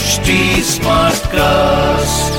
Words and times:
HD 0.00 0.32
Smartcast. 0.70 2.32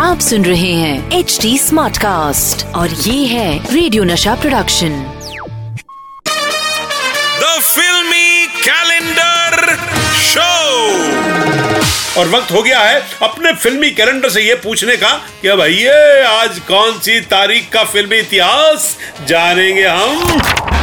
आप 0.00 0.18
सुन 0.20 0.44
रहे 0.44 0.72
हैं 0.72 1.18
एच 1.18 1.38
डी 1.42 1.56
स्मार्ट 1.58 1.96
कास्ट 1.98 2.64
और 2.76 2.88
ये 3.06 3.26
है 3.26 3.74
radio 3.74 4.04
Nasha 4.04 4.34
production 4.42 5.00
the 7.40 7.60
filmy 7.62 8.46
calendar 8.66 9.76
show 10.24 10.50
और 12.20 12.28
वक्त 12.34 12.52
हो 12.52 12.62
गया 12.62 12.80
है 12.80 13.00
अपने 13.22 13.52
फिल्मी 13.62 13.90
कैलेंडर 14.00 14.28
से 14.30 14.42
ये 14.48 14.54
पूछने 14.64 14.96
का 14.96 15.12
कि 15.42 15.56
भैया 15.62 16.28
आज 16.30 16.58
कौन 16.68 16.98
सी 16.98 17.20
तारीख 17.32 17.68
का 17.72 17.84
फिल्मी 17.94 18.16
इतिहास 18.18 18.96
जानेंगे 19.28 19.86
हम। 19.86 20.73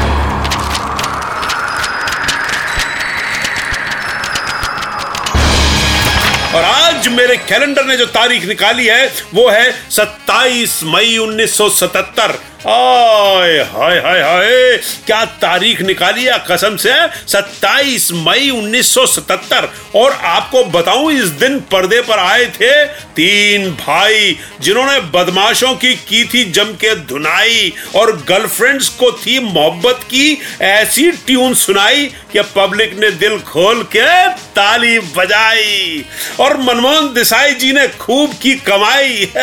आज 7.02 7.08
मेरे 7.10 7.36
कैलेंडर 7.50 7.86
ने 7.86 7.96
जो 7.98 8.06
तारीख 8.06 8.44
निकाली 8.46 8.86
है 8.88 9.06
वो 9.34 9.48
है 9.50 9.72
27 9.92 10.74
मई 10.86 11.18
1977 11.20 12.36
हाय 12.68 13.52
हाय 13.52 14.00
हाय। 14.00 14.78
क्या 14.78 15.26
तारीख 15.26 15.82
निकाली 15.82 16.24
है 16.24 16.44
कसम 16.52 16.78
से? 16.78 16.94
27 17.28 18.10
मई 18.12 18.50
1977 18.50 19.70
और 19.96 20.12
आपको 20.12 20.64
बताऊँ, 20.64 21.12
इस 21.12 21.26
दिन 21.26 21.60
पर्दे 21.60 22.02
पर 22.02 22.20
आए 22.20 22.46
थे 22.46 22.86
तीन 22.86 23.70
भाई, 23.70 24.40
जिन्होंने 24.62 25.00
बदमाशों 25.00 25.76
की 25.76 25.96
की 25.96 26.26
थी 26.26 26.52
जम 26.52 26.64
के 26.64 26.96
धुनाई, 26.96 27.74
और 27.96 28.26
गर्लफ्रेंड्स 28.28 28.90
को 28.90 29.12
थी 29.12 29.40
मोहब्बत 29.40 30.00
की 30.04 30.42
ऐसी 30.62 31.12
ट्यून 31.12 31.54
सुनाई 31.54 32.06
कि 32.06 32.42
पब्लिक 32.42 33.00
ने 33.00 33.12
दिल 33.12 33.40
खोल 33.40 33.84
के 33.84 34.30
ताली 34.30 35.00
बजाई। 35.00 36.06
और 36.40 36.58
मनमोहन 36.58 37.14
देसाई 37.14 37.54
जी 37.54 37.74
ने 37.74 37.88
खूब 37.88 38.34
की 38.42 38.56
कमाई। 38.56 39.32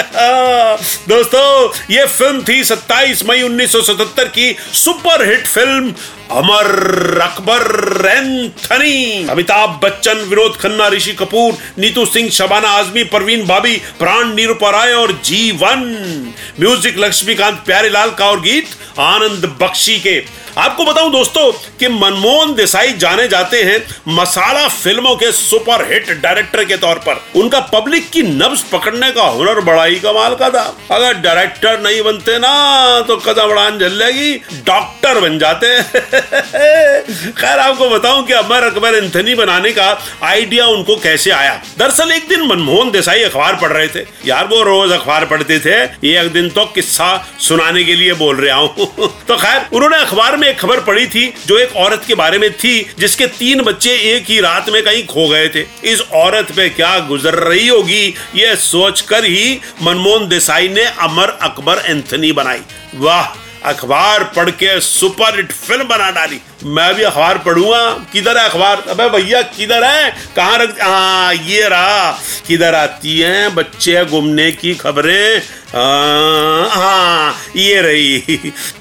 दोस्तों, 1.09 1.73
ये 1.91 2.07
फ़िल्म 2.07 2.45
थी 2.48 2.64
27 2.64 3.08
मई 3.09 3.42
1977 3.42 4.28
की 4.28 4.56
superhit 4.75 5.47
film 5.47 5.95
Amar 6.31 7.20
Akbar 7.23 8.06
Anthony. 8.09 9.27
Amitabh 9.28 9.81
Bachchan, 9.84 10.19
Vinod 10.19 10.56
Khanna, 10.56 10.89
Rishi 10.89 11.12
Kapoor, 11.12 11.56
Neetu 11.79 12.06
Singh, 12.06 12.31
Shabana 12.31 12.69
Azmi, 12.69 13.05
Parveen 13.05 13.47
Babi, 13.47 13.77
Pran 13.98 14.34
Nirupa 14.34 14.70
राय 14.70 14.92
और 14.92 15.12
जीवन। 15.25 15.84
म्यूज़िक 16.61 16.98
लक्ष्मीकांत 16.98 17.62
प्यारेलाल 17.67 18.11
का 18.11 18.27
और 18.27 18.41
गीत 18.41 18.67
आनंद 18.99 19.45
बख्शी 19.63 19.99
के। 20.01 20.23
आपको 20.59 20.85
बताऊँ 20.85 21.11
दोस्तों 21.13 21.51
कि 21.79 21.89
मनमोहन 21.89 22.55
देसाई 22.55 22.93
जाने 22.93 23.27
जाते 23.29 23.63
हैं 23.63 23.79
मसाला 24.09 24.67
फ़िल्मों 24.69 25.15
के 25.17 25.31
सुपर 25.33 25.85
हिट 25.93 26.11
डायरेक्टर 26.21 26.65
के 26.65 26.77
तौर 26.77 26.99
पर। 26.99 27.21
उनका 27.37 27.61
पब्लिक 27.75 28.09
की 28.11 28.23
नब्ज 28.23 28.63
पकड़ने 28.63 29.11
का 29.13 29.23
हुनर 29.23 29.61
बड़ा 29.61 29.85
ही 29.85 29.99
कमाल 30.01 30.35
का 30.35 30.49
था। 30.51 30.65
अगर 30.91 31.15
डायरेक्टर 31.15 31.81
नहीं 31.81 32.03
बनते 32.03 32.39
ना 32.39 32.51
तो 33.01 33.17
कदम 33.17 33.51
उड़ान 33.51 33.79
जाएगी 33.79 34.35
डॉक्टर 34.67 35.21
बन 35.21 35.39
जाते 35.39 35.67
खैर, 37.33 37.59
आपको 37.59 37.89
बताऊँ 37.91 38.27
कि 38.27 38.33
अमर 38.33 38.63
अकबर 38.63 38.95
एंथनी 38.95 39.35
बनाने 39.35 39.73
का 39.73 39.87
आइडिया 40.23 40.67
उनको 40.67 40.97
कैसे 40.97 41.31
आया? 41.31 41.63
दरअसल 41.79 42.13
एक 42.13 42.29
दिन 42.29 42.47
मनमोहन 42.47 42.91
देसाई 42.91 43.23
अखबार 43.23 43.57
पढ़ 43.57 43.73
रहे 43.73 43.89
थे। 43.89 44.07
यार, 44.27 44.47
वो 44.47 44.63
रोज 44.63 44.93
अखबार 44.93 45.25
पढ़ते 45.25 45.59
थे। 45.59 45.77
एक 46.17 46.33
दिन 46.33 46.49
तो 46.51 46.65
किस्सा 46.65 47.27
सुनाने 47.41 47.85
के 47.85 47.95
लिए 47.95 48.13
बोल 48.15 48.37
रहा 48.37 48.57
हूँ। 48.57 48.88
तो 49.28 49.36
खैर, 49.36 49.69
उन्होंने 49.72 49.97
अखबार 49.97 50.36
में 50.36 50.48
एक 50.48 50.58
खबर 50.58 50.81
पढ़ी 50.81 51.06
थी, 51.06 51.27
जो 51.47 51.58
एक 51.58 51.77
औरत 51.77 52.05
के 52.06 52.14
बारे 52.14 52.39
में 52.39 52.50
थी, 52.53 52.75
जिसके 52.98 53.27
तीन 53.39 53.62
बच्चे 53.62 53.97
एक 54.14 54.25
ही 54.28 54.41
रात 54.41 54.70
में 54.70 54.83
कहीं 54.83 55.06
खो 55.06 55.28
गए 55.28 55.48
थे। 55.48 55.67
इस 55.84 56.00
औरत 56.14 56.53
पे 56.53 56.69
क्या 56.69 56.98
गुजर 56.98 57.34
रही 57.34 57.69
होगी, 57.69 58.14
ये 58.34 58.55
सोचकर 58.56 59.25
ही 59.25 59.61
मनमोहन 59.83 60.28
देसाई 60.28 60.69
ने 60.69 60.84
अमर 61.00 61.39
अकबर 61.42 61.83
एंथनी 61.86 62.33
बनाई। 62.33 62.61
वाह, 62.95 63.27
अखबार 63.64 64.23
पढ़ 64.36 64.51
के 64.51 64.80
सुपर 64.80 65.36
हिट 65.36 65.52
फ़िल्म 65.52 65.84
बना 65.84 66.11
डाली। 66.11 66.40
मैं 66.64 66.95
भी 66.95 67.02
अखबार 67.02 67.39
पढ़ूँगा। 67.39 67.80
किधर 68.13 68.39
है 68.39 68.48
अखबार? 68.48 68.83
अबे 68.89 69.08
भैया, 69.08 69.40
किधर 69.42 69.84
है? 69.84 70.11
कहाँ 70.36 70.58
रख 70.58 70.83
हाँ 70.83 71.34
ये 71.34 71.68
रहा। 71.68 72.11
किधर 72.46 72.74
आती 72.74 73.18
हैं 73.18 73.55
बच्चे 73.55 74.05
घूमने 74.05 74.51
की 74.52 74.74
खबरें? 74.74 75.42
हाँ। 75.68 76.68
ये 77.56 77.80
रही। 77.80 78.18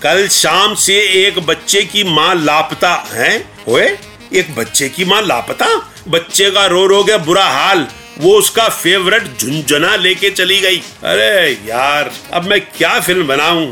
कल 0.01 0.27
शाम 0.27 0.75
से 0.75 0.95
एक 0.99 1.39
बच्चे 1.39 1.81
की 1.81 2.03
माँ 2.03 2.35
लापता, 2.35 3.07
है? 3.13 3.51
ओए, 3.67 3.97
एक 4.33 4.55
बच्चे 4.55 4.89
की 4.89 5.05
माँ 5.05 5.21
लापता? 5.21 5.93
बच्चे 6.07 6.51
का 6.51 6.65
रो 6.65 6.87
रो 6.87 7.03
गया, 7.03 7.17
बुरा 7.17 7.45
हाल। 7.45 7.87
वो 8.19 8.37
उसका 8.37 8.67
फेवरेट 8.69 9.27
झुंझुना 9.39 9.95
लेके 9.95 10.29
चली 10.29 10.59
गई। 10.59 10.77
अरे 11.03 11.51
यार, 11.67 12.11
अब 12.33 12.43
मैं 12.43 12.59
क्या 12.61 12.99
फ़िल्म 12.99 13.27
बनाऊँ 13.27 13.65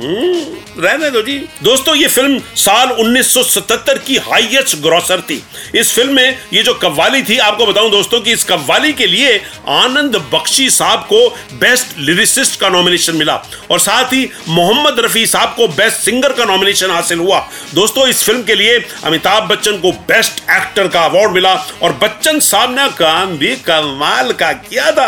रहने 0.80 1.10
दो 1.12 1.22
जी। 1.22 1.38
दोस्तों, 1.64 1.96
ये 1.96 2.08
फ़िल्म 2.08 2.40
साल 2.56 2.90
1977 2.92 3.98
की 3.98 4.16
हाईएस्ट 4.18 4.76
ग्रॉसर 4.78 5.22
थी। 5.22 5.44
इस 5.76 5.94
फ़िल्म 5.94 6.16
में 6.16 6.38
ये 6.54 6.64
जो 6.64 6.74
कव्वाली 6.74 7.22
थी, 7.24 7.38
आपको 7.38 7.66
बताऊँ 7.66 7.92
दोस्तों 7.92 8.20
कि 8.22 8.32
इस 8.32 8.44
कव्वाली 8.44 8.94
के 8.94 9.08
लिए 9.08 9.38
आनंद 9.68 10.16
बख्शी 10.34 10.70
साहब 10.70 11.00
को 11.00 11.30
बेस्ट 11.54 11.98
लिरिसिस्ट 12.00 12.60
का 12.60 12.70
नॉमिनेशन 12.70 13.16
मिला। 13.16 13.36
और 13.72 13.80
साथ 13.80 14.14
ही 14.14 14.30
मोहम्मद 14.50 15.00
रफी 15.00 15.26
साहब 15.26 15.54
को 15.58 15.68
बेस्ट 15.68 15.98
सिंगर 15.98 16.34
का 16.34 16.46
नॉमिनेशन 16.46 16.92
हासिल 16.92 17.20
हुआ। 17.20 17.40
दोस्तों, 17.74 18.08
इस 18.08 18.24
फ़िल्म 18.24 18.44
के 18.44 18.56
लिए 18.56 18.78
अमिताभ 19.04 19.44
बच्चन 19.44 19.78
को 19.78 19.92
बेस्ट 19.92 20.44
एक्टर 20.52 20.88
का 20.88 21.02
अवार्ड 21.02 21.32
मिला। 21.32 21.54
और 21.82 21.94
बच्चन 21.94 22.40
साहब 22.40 22.76
ने 22.80 22.88
काम 22.90 23.38
भी 23.38 23.56
कमाल 23.56 24.32
का 24.36 24.52
किया 24.52 24.92
था। 24.92 25.08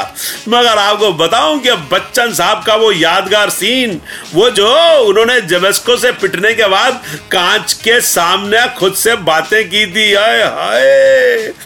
मगर 0.50 0.78
आपको 0.78 1.12
बताऊँ 1.14 1.60
कि 1.60 1.72
बच्चन 1.92 2.34
साहब 2.34 2.64
का 2.64 2.76
वो 2.76 2.92
यादगार 2.92 3.50
सीन, 3.50 4.00
वो 4.34 4.50
जो 4.50 4.70
उन्होंने 5.04 5.40
जबस्को 5.48 5.98
से 5.98 6.12
पिटने 6.12 6.54
के 6.54 6.68
बाद 6.68 7.02
कांच 7.32 7.74
के 7.84 8.00
सामने 8.02 8.68
खुद 8.78 8.94
से 8.96 9.16
बातें 9.26 9.64
की 9.70 9.86
थी। 9.88 10.12
हाय 10.14 10.86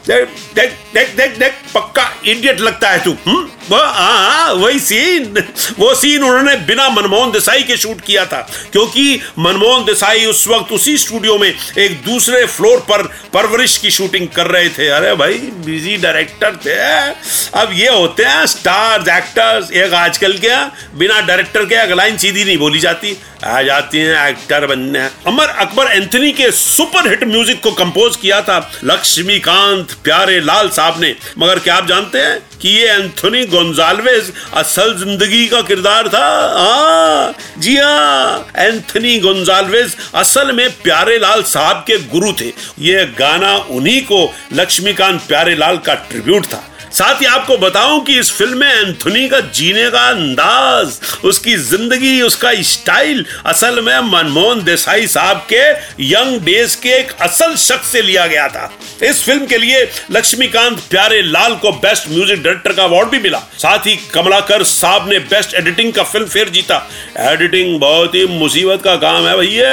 देख 0.08 0.78
देख 0.94 1.16
देख 1.16 1.38
देख 1.38 1.54
पक्का 1.74 2.10
इडियट 2.26 2.62
लगता 2.62 2.90
है 2.90 3.04
तू 3.04 3.12
हम्म? 3.28 3.48
वही 3.74 4.80
सीन। 4.80 5.44
वो 5.80 5.94
सीन 5.96 6.24
उन्होंने 6.24 6.56
बिना 6.66 6.88
मनमोहन 6.90 7.32
देसाई 7.32 7.64
के 7.64 7.78
शूट 7.78 8.02
किया 8.02 8.26
था, 8.26 8.40
क्योंकि 8.72 9.20
मनमोहन 9.40 9.86
देसाई 9.86 10.26
उस 10.26 10.48
वक्त 10.48 10.72
उसी 10.72 10.98
स्टूडियो 10.98 11.38
में 11.38 11.48
एक 11.48 12.02
दूसरे 12.06 12.46
फ्लोर 12.48 12.80
पर 12.90 13.04
परवरिश 13.34 13.78
की 13.78 13.92
शूटिंग 13.92 14.28
कर 14.28 14.48
रहे 14.48 14.70
थे। 14.70 14.88
अरे 14.90 15.14
भाई 15.16 15.34
बिज़ी 15.66 15.98
डायरेक्टर 15.98 16.56
थे। 16.66 16.80
अब 17.62 17.74
ये 17.74 17.90
होते 17.90 18.24
हैं 18.24 18.46
स्टार्स 18.48 19.08
एक्टर्स 19.10 19.72
एक 19.74 19.94
आजकल 19.96 20.38
के 20.38 20.56
बिना 20.98 21.20
डायरेक्टर 21.22 21.66
के 21.66 21.76
एक 21.76 21.92
लाइन 21.92 22.18
सीधी 22.18 22.44
नहीं 22.44 22.58
बोली 22.58 22.80
जाती। 22.80 23.18
आ 23.46 23.62
जाती 23.64 23.98
हैं 23.98 24.28
एक्टर 24.30 24.66
बनने। 24.68 25.00
अमर 25.28 25.48
अकबर 25.48 25.92
एंथनी 25.92 26.31
के 26.31 26.52
सुपर 26.52 27.10
हिट 27.10 27.24
म्यूज़िक 27.24 27.62
को 27.64 27.72
कंपोज 27.74 28.16
किया 28.16 28.42
था। 28.42 28.58
लक्ष्मीकांत, 28.84 29.92
प्यारे 30.04 30.40
लाल 30.42 30.70
साहब 30.70 31.00
ने। 31.02 31.16
मगर 31.40 31.60
क्या 31.60 31.76
आप 31.76 31.88
जानते 31.88 32.20
हैं 32.20 32.40
कि 32.62 32.70
ये 32.70 32.88
एंथोनी 32.90 33.44
गोंजालवेज 33.48 34.32
असल 34.54 34.94
ज़िंदगी 34.98 35.46
का 35.48 35.62
किरदार 35.62 36.08
था? 36.08 36.26
हाँ 36.58 37.34
जी 37.58 37.76
हाँ 37.78 38.48
एंथनी 38.58 39.18
गोंजालवेज 39.20 39.96
असल 40.16 40.52
में 40.52 40.70
प्यारे 40.84 41.18
लाल 41.20 41.44
साहब 41.44 41.84
के 41.88 41.98
गुरु 42.10 42.32
थे। 42.42 42.54
ये 42.80 43.06
गाना 43.20 43.56
उन्हीं 43.72 44.02
को 44.06 44.28
लक्ष्मीकांत 44.54 45.22
प्यारे 45.28 45.56
लाल 45.56 45.78
का 45.78 45.94
ट्रिब्यूट 46.10 46.46
था। 46.46 46.64
साथ 46.94 47.22
ही 47.22 47.25
आपको 47.25 47.57
बताऊँ 47.57 48.00
कि 48.06 48.18
इस 48.19 48.31
फ़िल्म 48.31 48.57
में 48.57 48.68
एंथोनी 48.68 49.28
का 49.29 49.40
जीने 49.40 49.90
का 49.91 50.02
अंदाज, 50.06 51.00
उसकी 51.25 51.56
ज़िंदगी, 51.57 52.22
उसका 52.22 52.52
स्टाइल 52.63 53.25
असल 53.46 53.79
में 53.81 54.00
मनमोहन 54.03 54.63
देसाई 54.63 55.07
साहब 55.07 55.46
के 55.53 55.62
यंग 56.03 56.40
डेज़ 56.41 56.75
के 56.81 56.90
एक 56.90 57.12
असल 57.22 57.56
शख्स 57.57 57.91
से 57.91 58.01
लिया 58.01 58.25
गया 58.28 58.47
था। 58.47 58.69
इस 59.01 59.24
फ़िल्म 59.24 59.46
के 59.46 59.57
लिए 59.57 59.84
लक्ष्मीकांत 60.12 60.80
प्यारे 60.89 61.21
लाल 61.21 61.56
को 61.56 61.71
बेस्ट 61.74 62.10
म्यूज़िक 62.10 62.44
डायरेक्टर 62.44 62.74
का 62.74 62.83
अवार्ड 62.83 63.10
भी 63.10 63.19
मिला। 63.19 63.39
साथ 63.57 63.88
ही 63.88 63.95
कमलाकर 64.13 64.63
साहब 64.63 65.10
ने 65.10 65.19
बेस्ट 65.31 65.54
एडिटिंग 65.56 65.94
का 65.94 66.04
फ़िल्म 66.04 66.27
फेयर 66.27 66.50
जीता। 66.50 66.81
एडिटिंग 67.31 67.80
बहुत 67.80 68.16
ही 68.16 68.25
मुसीबत 68.30 68.81
का 68.83 68.95
काम 68.98 69.27
है 69.27 69.38
भैया। 69.38 69.71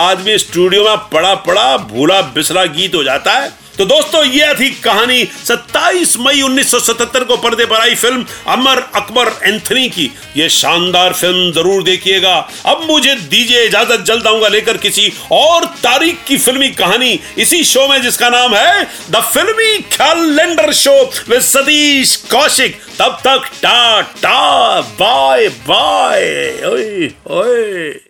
आदमी 0.00 0.38
स्टूडियो 0.38 0.84
में 0.84 1.08
पड़ा 1.12 1.34
पड़ा 1.46 1.76
भूला 1.88 2.20
बिसरा 2.34 2.64
गीत 2.68 2.94
हो 2.94 3.02
जाता 3.04 3.32
है। 3.32 3.48
तो 3.80 3.84
दोस्तों 3.86 4.24
यह 4.24 4.52
थी 4.54 4.68
कहानी 4.84 5.22
27 5.44 6.16
मई 6.20 6.40
1977 6.42 7.24
को 7.24 7.36
पर्दे 7.36 7.64
पर 7.66 7.76
आई 7.76 7.94
फ़िल्म 7.94 8.24
अमर 8.48 8.78
अकबर 8.94 9.28
एंथनी 9.44 9.88
की। 9.88 10.10
यह 10.36 10.48
शानदार 10.48 11.12
फ़िल्म 11.12 11.52
ज़रूर 11.52 11.82
देखिएगा। 11.82 12.34
अब 12.66 12.84
मुझे 12.88 13.14
दीजिए 13.14 13.64
इजाज़त, 13.66 14.00
जल्द 14.00 14.26
आऊँगा 14.26 14.48
लेकर 14.48 14.76
किसी 14.76 15.12
और 15.32 15.64
तारीख 15.82 16.18
की 16.28 16.36
फिल्मी 16.38 16.68
कहानी। 16.72 17.18
इसी 17.38 17.62
शो 17.64 17.86
में 17.88 18.00
जिसका 18.02 18.28
नाम 18.28 18.54
है 18.54 18.84
the 19.10 19.22
filmy 19.24 19.78
calendar 19.96 20.72
show 20.72 20.94
with 21.28 21.40
Satish 21.40 22.14
Kaushik. 22.30 22.76
तब 22.98 23.18
तक 23.26 23.50
टा 23.62 24.00
टा 24.22 24.80
बाय 25.00 25.48
बाय 25.48 26.22
ओए 26.66 27.10
ओए। 27.30 28.09